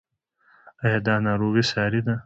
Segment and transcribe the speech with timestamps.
[0.83, 2.13] ایا دا ناروغي ساری ده؟